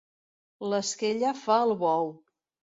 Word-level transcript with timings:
L'esquella 0.71 1.35
fa 1.43 1.61
el 1.69 1.77
bou. 1.87 2.13